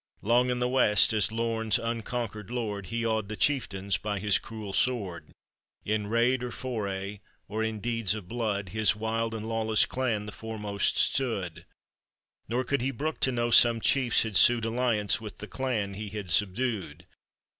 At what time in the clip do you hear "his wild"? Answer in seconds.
8.69-9.35